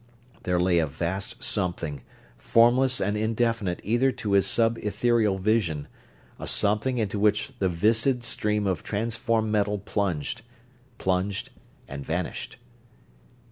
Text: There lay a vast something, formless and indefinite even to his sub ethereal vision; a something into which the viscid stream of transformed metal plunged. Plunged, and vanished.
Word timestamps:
There 0.45 0.59
lay 0.59 0.79
a 0.79 0.87
vast 0.87 1.43
something, 1.43 2.01
formless 2.35 2.99
and 2.99 3.15
indefinite 3.15 3.79
even 3.83 4.15
to 4.15 4.31
his 4.31 4.47
sub 4.47 4.79
ethereal 4.79 5.37
vision; 5.37 5.87
a 6.39 6.47
something 6.47 6.97
into 6.97 7.19
which 7.19 7.53
the 7.59 7.69
viscid 7.69 8.23
stream 8.23 8.65
of 8.65 8.81
transformed 8.81 9.51
metal 9.51 9.77
plunged. 9.77 10.41
Plunged, 10.97 11.51
and 11.87 12.03
vanished. 12.03 12.57